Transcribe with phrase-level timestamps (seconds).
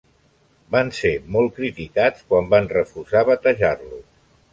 [0.75, 4.01] Van ser molt criticats quan van refusar batejar-lo.